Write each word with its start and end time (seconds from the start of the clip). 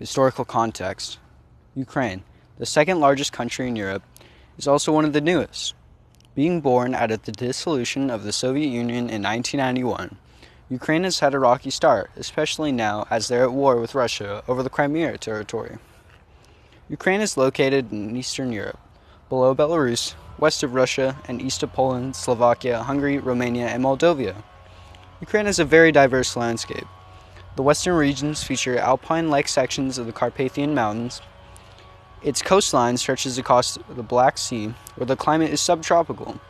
Historical 0.00 0.46
context 0.46 1.18
Ukraine, 1.74 2.22
the 2.56 2.64
second 2.64 3.00
largest 3.00 3.34
country 3.34 3.68
in 3.68 3.76
Europe, 3.76 4.02
is 4.56 4.66
also 4.66 4.94
one 4.94 5.04
of 5.04 5.12
the 5.12 5.20
newest. 5.20 5.74
Being 6.34 6.62
born 6.62 6.94
out 6.94 7.10
of 7.10 7.24
the 7.24 7.32
dissolution 7.32 8.08
of 8.08 8.24
the 8.24 8.32
Soviet 8.32 8.68
Union 8.68 9.10
in 9.10 9.22
1991, 9.22 10.16
Ukraine 10.70 11.04
has 11.04 11.18
had 11.18 11.34
a 11.34 11.38
rocky 11.38 11.68
start, 11.68 12.10
especially 12.16 12.72
now 12.72 13.06
as 13.10 13.28
they're 13.28 13.42
at 13.42 13.52
war 13.52 13.76
with 13.76 13.94
Russia 13.94 14.42
over 14.48 14.62
the 14.62 14.70
Crimea 14.70 15.18
territory. 15.18 15.76
Ukraine 16.88 17.20
is 17.20 17.36
located 17.36 17.92
in 17.92 18.16
Eastern 18.16 18.52
Europe, 18.52 18.80
below 19.28 19.54
Belarus, 19.54 20.14
west 20.38 20.62
of 20.62 20.72
Russia, 20.72 21.18
and 21.28 21.42
east 21.42 21.62
of 21.62 21.74
Poland, 21.74 22.16
Slovakia, 22.16 22.84
Hungary, 22.84 23.18
Romania, 23.18 23.66
and 23.66 23.84
Moldova. 23.84 24.34
Ukraine 25.20 25.44
has 25.44 25.58
a 25.58 25.64
very 25.66 25.92
diverse 25.92 26.36
landscape. 26.36 26.86
The 27.56 27.62
western 27.62 27.94
regions 27.94 28.42
feature 28.42 28.78
alpine 28.78 29.28
like 29.28 29.48
sections 29.48 29.98
of 29.98 30.06
the 30.06 30.12
Carpathian 30.12 30.74
Mountains. 30.74 31.20
Its 32.22 32.42
coastline 32.42 32.96
stretches 32.96 33.38
across 33.38 33.78
the 33.88 34.02
Black 34.02 34.38
Sea, 34.38 34.74
where 34.96 35.06
the 35.06 35.16
climate 35.16 35.50
is 35.50 35.60
subtropical. 35.60 36.40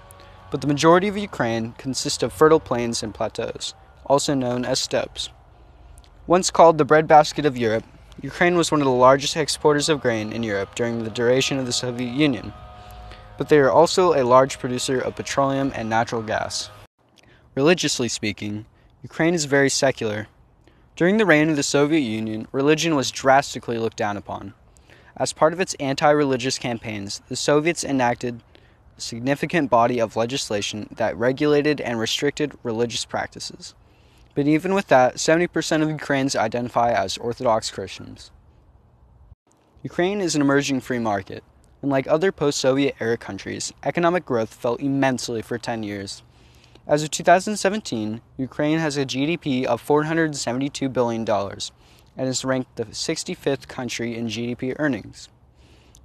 But 0.51 0.61
the 0.61 0.66
majority 0.66 1.09
of 1.09 1.16
Ukraine 1.16 1.73
consists 1.78 2.23
of 2.23 2.33
fertile 2.33 2.61
plains 2.61 3.02
and 3.02 3.15
plateaus, 3.15 3.75
also 4.05 4.34
known 4.34 4.65
as 4.65 4.80
steppes. 4.80 5.30
Once 6.27 6.51
called 6.51 6.77
the 6.77 6.84
breadbasket 6.84 7.47
of 7.47 7.56
Europe, 7.56 7.84
Ukraine 8.23 8.56
was 8.56 8.70
one 8.70 8.80
of 8.80 8.84
the 8.84 8.92
largest 8.92 9.37
exporters 9.37 9.89
of 9.89 10.01
grain 10.01 10.33
in 10.33 10.42
Europe 10.42 10.75
during 10.75 11.03
the 11.03 11.11
duration 11.11 11.59
of 11.59 11.67
the 11.67 11.73
Soviet 11.73 12.12
Union, 12.12 12.53
but 13.39 13.48
they 13.48 13.59
are 13.59 13.70
also 13.70 14.12
a 14.12 14.23
large 14.23 14.59
producer 14.59 15.01
of 15.01 15.17
petroleum 15.17 15.73
and 15.75 15.89
natural 15.89 16.20
gas. 16.20 16.69
Religiously 17.55 18.09
speaking, 18.09 18.67
Ukraine 19.03 19.33
is 19.33 19.47
very 19.47 19.70
secular. 19.70 20.27
During 21.01 21.17
the 21.17 21.25
reign 21.25 21.49
of 21.49 21.57
the 21.57 21.63
Soviet 21.63 22.01
Union, 22.01 22.47
religion 22.53 22.95
was 22.95 23.11
drastically 23.11 23.79
looked 23.79 23.97
down 23.97 24.19
upon. 24.19 24.53
As 25.17 25.33
part 25.33 25.55
of 25.55 25.59
its 25.59 25.73
anti 25.81 26.11
religious 26.11 26.59
campaigns, 26.59 27.23
the 27.27 27.37
Soviets 27.37 27.83
enacted 27.83 28.42
a 28.98 29.01
significant 29.01 29.70
body 29.70 29.98
of 29.98 30.15
legislation 30.15 30.91
that 30.95 31.17
regulated 31.17 31.81
and 31.81 31.98
restricted 31.98 32.53
religious 32.62 33.07
practices. 33.07 33.75
But 34.34 34.47
even 34.47 34.75
with 34.75 34.89
that, 34.89 35.15
70% 35.15 35.81
of 35.81 35.89
Ukrainians 35.89 36.37
identify 36.37 36.92
as 36.92 37.17
Orthodox 37.17 37.70
Christians. 37.70 38.31
Ukraine 39.83 40.20
is 40.20 40.35
an 40.35 40.42
emerging 40.42 40.83
free 40.83 40.98
market. 40.98 41.42
Unlike 41.81 42.09
other 42.09 42.31
post 42.31 42.59
Soviet 42.59 42.95
era 43.01 43.17
countries, 43.17 43.73
economic 43.85 44.27
growth 44.27 44.53
fell 44.53 44.75
immensely 44.75 45.41
for 45.41 45.57
10 45.57 45.83
years. 45.83 46.23
As 46.86 47.03
of 47.03 47.11
2017, 47.11 48.20
Ukraine 48.39 48.78
has 48.78 48.97
a 48.97 49.05
GDP 49.05 49.64
of 49.64 49.86
$472 49.86 50.92
billion 50.92 51.28
and 51.28 52.28
is 52.28 52.45
ranked 52.45 52.77
the 52.77 52.86
65th 52.86 53.69
country 53.69 54.17
in 54.17 54.27
GDP 54.27 54.75
earnings. 54.78 55.28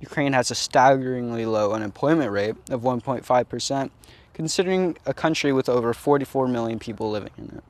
Ukraine 0.01 0.33
has 0.33 0.51
a 0.51 0.55
staggeringly 0.55 1.45
low 1.45 1.71
unemployment 1.71 2.31
rate 2.31 2.55
of 2.69 2.81
1.5%, 2.81 3.89
considering 4.33 4.97
a 5.05 5.13
country 5.13 5.53
with 5.53 5.69
over 5.69 5.93
44 5.93 6.47
million 6.47 6.77
people 6.77 7.09
living 7.09 7.31
in 7.37 7.45
it. 7.45 7.63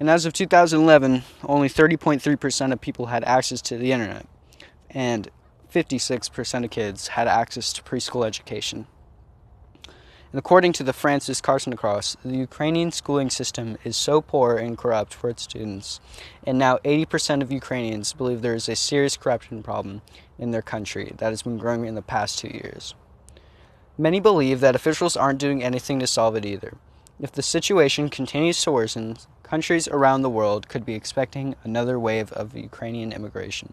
And 0.00 0.10
as 0.10 0.26
of 0.26 0.32
2011, 0.32 1.22
only 1.44 1.68
30.3% 1.68 2.72
of 2.72 2.80
people 2.80 3.06
had 3.06 3.24
access 3.24 3.60
to 3.62 3.78
the 3.78 3.92
internet, 3.92 4.26
and 4.90 5.30
56% 5.72 6.64
of 6.64 6.70
kids 6.70 7.08
had 7.08 7.28
access 7.28 7.72
to 7.72 7.82
preschool 7.82 8.26
education. 8.26 8.86
According 10.34 10.74
to 10.74 10.82
the 10.82 10.92
Francis 10.92 11.40
Carson 11.40 11.74
Cross, 11.74 12.18
the 12.22 12.36
Ukrainian 12.36 12.92
schooling 12.92 13.30
system 13.30 13.78
is 13.82 13.96
so 13.96 14.20
poor 14.20 14.58
and 14.58 14.76
corrupt 14.76 15.14
for 15.14 15.30
its 15.30 15.42
students, 15.42 16.00
and 16.46 16.58
now 16.58 16.76
80% 16.84 17.40
of 17.40 17.50
Ukrainians 17.50 18.12
believe 18.12 18.42
there 18.42 18.54
is 18.54 18.68
a 18.68 18.76
serious 18.76 19.16
corruption 19.16 19.62
problem 19.62 20.02
in 20.38 20.50
their 20.50 20.60
country 20.60 21.14
that 21.16 21.30
has 21.30 21.44
been 21.44 21.56
growing 21.56 21.86
in 21.86 21.94
the 21.94 22.02
past 22.02 22.38
two 22.38 22.48
years. 22.48 22.94
Many 23.96 24.20
believe 24.20 24.60
that 24.60 24.76
officials 24.76 25.16
aren't 25.16 25.40
doing 25.40 25.62
anything 25.62 25.98
to 26.00 26.06
solve 26.06 26.36
it 26.36 26.44
either. 26.44 26.76
If 27.18 27.32
the 27.32 27.42
situation 27.42 28.10
continues 28.10 28.62
to 28.62 28.70
worsen, 28.70 29.16
countries 29.42 29.88
around 29.88 30.20
the 30.20 30.28
world 30.28 30.68
could 30.68 30.84
be 30.84 30.94
expecting 30.94 31.56
another 31.64 31.98
wave 31.98 32.32
of 32.32 32.54
Ukrainian 32.54 33.12
immigration. 33.12 33.72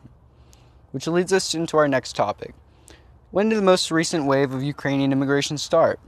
Which 0.91 1.05
leads 1.05 1.33
us 1.33 1.53
into 1.53 1.75
our 1.75 1.89
next 1.89 2.15
topic. 2.15 2.55
When 3.31 3.49
did 3.49 3.57
the 3.57 3.61
most 3.61 3.91
recent 3.91 4.25
wave 4.25 4.53
of 4.53 4.63
Ukrainian 4.63 5.11
immigration 5.11 5.57
start? 5.57 5.99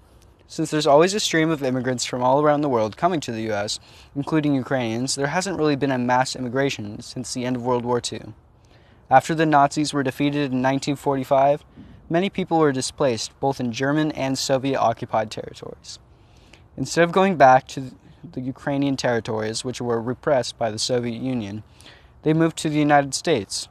Since 0.49 0.71
there's 0.71 0.87
always 0.87 1.13
a 1.13 1.19
stream 1.19 1.49
of 1.49 1.61
immigrants 1.61 2.05
from 2.05 2.23
all 2.23 2.41
around 2.41 2.61
the 2.61 2.69
world 2.69 2.95
coming 2.95 3.19
to 3.19 3.33
the 3.33 3.51
US, 3.51 3.81
including 4.15 4.55
Ukrainians, 4.55 5.15
there 5.15 5.27
hasn't 5.27 5.57
really 5.57 5.75
been 5.75 5.91
a 5.91 5.97
mass 5.97 6.37
immigration 6.37 7.01
since 7.01 7.33
the 7.33 7.43
end 7.43 7.57
of 7.57 7.65
World 7.65 7.83
War 7.83 8.01
II. 8.01 8.33
After 9.09 9.35
the 9.35 9.45
Nazis 9.45 9.93
were 9.93 10.03
defeated 10.03 10.53
in 10.53 10.63
1945, 10.63 11.65
many 12.09 12.29
people 12.29 12.59
were 12.59 12.71
displaced 12.71 13.37
both 13.41 13.59
in 13.59 13.73
German 13.73 14.13
and 14.13 14.37
Soviet 14.37 14.79
occupied 14.79 15.31
territories. 15.31 15.99
Instead 16.77 17.03
of 17.03 17.11
going 17.11 17.35
back 17.35 17.67
to 17.67 17.91
the 18.31 18.41
Ukrainian 18.41 18.95
territories, 18.95 19.65
which 19.65 19.81
were 19.81 20.01
repressed 20.01 20.57
by 20.57 20.71
the 20.71 20.79
Soviet 20.79 21.21
Union, 21.21 21.63
they 22.23 22.33
moved 22.33 22.57
to 22.57 22.69
the 22.69 22.79
United 22.79 23.13
States. 23.13 23.67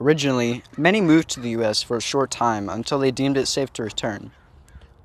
Originally, 0.00 0.62
many 0.76 1.00
moved 1.00 1.28
to 1.30 1.40
the 1.40 1.50
US 1.50 1.82
for 1.82 1.96
a 1.96 2.00
short 2.00 2.30
time 2.30 2.68
until 2.68 3.00
they 3.00 3.10
deemed 3.10 3.36
it 3.36 3.46
safe 3.46 3.72
to 3.72 3.82
return, 3.82 4.30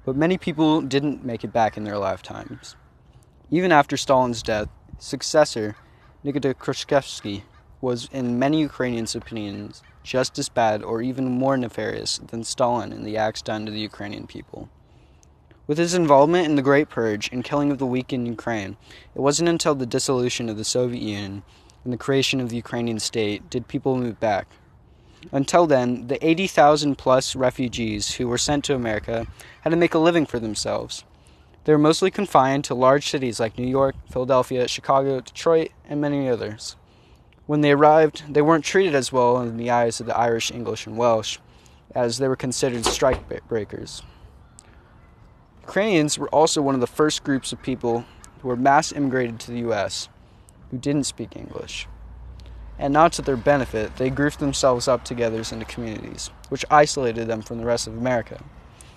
but 0.05 0.15
many 0.15 0.37
people 0.37 0.81
didn't 0.81 1.25
make 1.25 1.43
it 1.43 1.51
back 1.51 1.75
in 1.75 1.83
their 1.83 1.97
lifetimes. 1.97 2.75
Even 3.49 3.71
after 3.71 3.97
Stalin's 3.97 4.43
death, 4.43 4.69
successor, 4.99 5.75
Nikita 6.23 6.53
Khrushchevsky, 6.53 7.41
was, 7.81 8.07
in 8.11 8.37
many 8.37 8.61
Ukrainians' 8.61 9.15
opinions, 9.15 9.81
just 10.03 10.37
as 10.37 10.47
bad 10.47 10.83
or 10.83 11.01
even 11.01 11.25
more 11.25 11.57
nefarious 11.57 12.19
than 12.19 12.43
Stalin 12.43 12.93
in 12.93 13.03
the 13.03 13.17
acts 13.17 13.41
done 13.41 13.65
to 13.65 13.71
the 13.71 13.79
Ukrainian 13.79 14.27
people. 14.27 14.69
With 15.65 15.79
his 15.79 15.95
involvement 15.95 16.45
in 16.45 16.55
the 16.55 16.61
Great 16.61 16.89
Purge 16.89 17.31
and 17.31 17.43
killing 17.43 17.71
of 17.71 17.79
the 17.79 17.85
weak 17.87 18.13
in 18.13 18.27
Ukraine, 18.27 18.77
it 19.15 19.21
wasn't 19.21 19.49
until 19.49 19.73
the 19.73 19.87
dissolution 19.87 20.49
of 20.49 20.57
the 20.57 20.63
Soviet 20.63 21.01
Union 21.01 21.41
and 21.83 21.91
the 21.91 21.97
creation 21.97 22.39
of 22.39 22.49
the 22.49 22.57
Ukrainian 22.57 22.99
state 22.99 23.49
did 23.49 23.67
people 23.67 23.97
move 23.97 24.19
back. 24.19 24.47
Until 25.31 25.67
then, 25.67 26.07
the 26.07 26.25
80,000 26.25 26.97
plus 26.97 27.35
refugees 27.35 28.15
who 28.15 28.27
were 28.27 28.37
sent 28.37 28.65
to 28.65 28.75
America 28.75 29.25
had 29.61 29.69
to 29.69 29.75
make 29.75 29.93
a 29.93 29.99
living 29.99 30.25
for 30.25 30.39
themselves. 30.39 31.03
They 31.63 31.71
were 31.71 31.79
mostly 31.79 32.11
confined 32.11 32.65
to 32.65 32.75
large 32.75 33.09
cities 33.09 33.39
like 33.39 33.57
New 33.57 33.67
York, 33.67 33.95
Philadelphia, 34.11 34.67
Chicago, 34.67 35.21
Detroit, 35.21 35.71
and 35.87 36.01
many 36.01 36.27
others. 36.27 36.75
When 37.45 37.61
they 37.61 37.71
arrived, 37.71 38.33
they 38.33 38.41
weren't 38.41 38.65
treated 38.65 38.95
as 38.95 39.11
well 39.11 39.39
in 39.41 39.57
the 39.57 39.71
eyes 39.71 39.99
of 39.99 40.05
the 40.07 40.17
Irish, 40.17 40.51
English, 40.51 40.87
and 40.87 40.97
Welsh, 40.97 41.39
as 41.95 42.17
they 42.17 42.27
were 42.27 42.35
considered 42.35 42.85
strike 42.85 43.21
breakers. 43.47 44.01
Ukrainians 45.61 46.19
were 46.19 46.29
also 46.29 46.61
one 46.61 46.75
of 46.75 46.81
the 46.81 46.87
first 46.87 47.23
groups 47.23 47.53
of 47.53 47.61
people 47.61 48.05
who 48.41 48.49
were 48.49 48.55
mass 48.55 48.91
immigrated 48.91 49.39
to 49.39 49.51
the 49.51 49.59
US 49.69 50.09
who 50.69 50.77
didn't 50.77 51.05
speak 51.05 51.35
English. 51.35 51.87
And 52.79 52.93
not 52.93 53.13
to 53.13 53.21
their 53.21 53.37
benefit, 53.37 53.95
they 53.97 54.09
grouped 54.09 54.39
themselves 54.39 54.87
up 54.87 55.05
together 55.05 55.37
into 55.37 55.65
communities, 55.65 56.31
which 56.49 56.65
isolated 56.71 57.27
them 57.27 57.41
from 57.41 57.59
the 57.59 57.65
rest 57.65 57.87
of 57.87 57.97
America. 57.97 58.43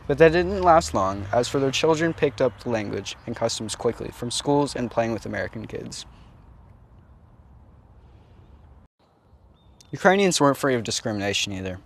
But 0.07 0.19
that 0.19 0.33
didn't 0.33 0.63
last 0.63 0.95
long, 0.95 1.27
as 1.33 1.49
for 1.49 1.59
their 1.59 1.71
children 1.71 2.15
picked 2.15 2.41
up 2.41 2.61
the 2.61 2.71
language 2.71 3.17
and 3.27 3.35
customs 3.35 3.75
quickly 3.75 4.11
from 4.13 4.31
schools 4.31 4.77
and 4.77 4.91
playing 4.91 5.13
with 5.13 5.27
American 5.27 5.67
kids. 5.67 6.07
Ukrainians 9.91 10.41
weren't 10.41 10.57
free 10.57 10.75
of 10.75 10.85
discrimination 10.85 11.53
either. 11.53 11.81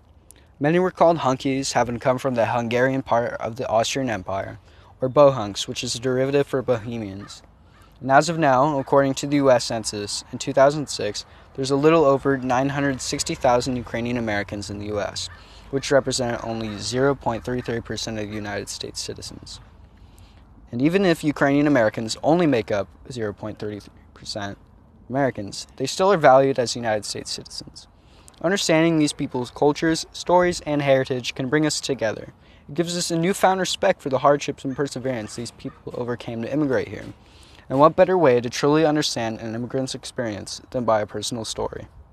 Many 0.59 0.79
were 0.79 0.91
called 0.91 1.19
hunkies, 1.19 1.73
having 1.73 1.99
come 1.99 2.19
from 2.19 2.35
the 2.35 2.47
Hungarian 2.47 3.03
part 3.03 3.33
of 3.35 3.57
the 3.57 3.69
Austrian 3.69 4.11
Empire, 4.11 4.59
or 5.01 5.09
bohunks, 5.09 5.67
which 5.67 5.83
is 5.83 5.95
a 5.95 6.01
derivative 6.01 6.47
for 6.47 6.61
Bohemians. 6.61 7.43
And 8.01 8.11
as 8.11 8.29
of 8.29 8.39
now, 8.39 8.79
according 8.79 9.15
to 9.15 9.27
the 9.27 9.37
US 9.37 9.65
Census, 9.65 10.25
in 10.33 10.39
2006, 10.39 11.25
there's 11.61 11.71
a 11.71 11.77
little 11.77 12.07
over 12.07 12.39
960,000 12.39 13.77
Ukrainian 13.77 14.17
Americans 14.17 14.71
in 14.71 14.79
the 14.79 14.87
US, 14.97 15.29
which 15.71 15.91
represent 15.91 16.43
only 16.43 16.69
0.33% 16.69 18.23
of 18.23 18.33
United 18.33 18.71
States 18.71 18.99
citizens. 18.99 19.61
And 20.73 20.81
even 20.81 21.05
if 21.05 21.23
Ukrainian 21.23 21.67
Americans 21.67 22.17
only 22.23 22.47
make 22.47 22.71
up 22.71 22.89
0.33% 23.11 24.57
Americans, 25.11 25.67
they 25.77 25.85
still 25.85 26.11
are 26.11 26.17
valued 26.17 26.59
as 26.59 26.75
United 26.75 27.05
States 27.05 27.31
citizens. 27.31 27.89
Understanding 28.41 28.99
these 28.99 29.13
people's 29.13 29.51
cultures, 29.51 30.07
stories, 30.15 30.63
and 30.63 30.81
heritage 30.81 31.35
can 31.35 31.51
bring 31.51 31.67
us 31.67 31.79
together. 31.79 32.33
It 32.71 32.75
gives 32.75 32.97
us 32.97 33.11
a 33.11 33.19
newfound 33.19 33.61
respect 33.61 34.01
for 34.01 34.09
the 34.09 34.21
hardships 34.21 34.65
and 34.65 34.75
perseverance 34.75 35.37
these 35.37 35.51
people 35.51 35.93
overcame 35.95 36.41
to 36.41 36.51
immigrate 36.51 36.89
here. 36.89 37.05
And 37.71 37.79
what 37.79 37.95
better 37.95 38.19
way 38.19 38.41
to 38.41 38.51
truly 38.51 38.85
understand 38.85 39.39
an 39.39 39.55
immigrant's 39.55 39.95
experience 39.95 40.61
than 40.71 40.85
by 40.85 41.01
a 41.01 41.07
personal 41.07 41.45
story? 41.45 41.87